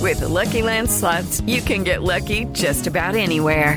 With 0.00 0.20
the 0.20 0.28
Lucky 0.28 0.62
Land 0.62 0.88
slots, 0.88 1.42
you 1.48 1.60
can 1.62 1.84
get 1.84 2.00
lucky 2.00 2.46
just 2.54 2.86
about 2.86 3.16
anywhere. 3.16 3.76